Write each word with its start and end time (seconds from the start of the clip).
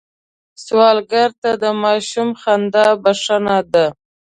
سوالګر 0.63 1.29
ته 1.41 1.51
د 1.63 1.65
ماشوم 1.83 2.29
خندا 2.41 2.87
بښنه 3.03 3.57
ده 3.73 3.85